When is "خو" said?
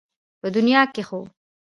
1.07-1.19